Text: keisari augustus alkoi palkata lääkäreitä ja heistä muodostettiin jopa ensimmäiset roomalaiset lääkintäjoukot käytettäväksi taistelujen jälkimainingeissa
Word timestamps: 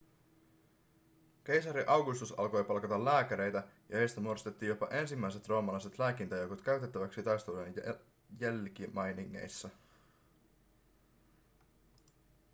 keisari 1.43 1.83
augustus 1.87 2.31
alkoi 2.39 2.63
palkata 2.63 3.05
lääkäreitä 3.05 3.63
ja 3.89 3.97
heistä 3.97 4.21
muodostettiin 4.21 4.69
jopa 4.69 4.87
ensimmäiset 4.87 5.47
roomalaiset 5.47 5.99
lääkintäjoukot 5.99 6.61
käytettäväksi 6.61 7.23
taistelujen 7.23 7.73
jälkimainingeissa 8.39 9.69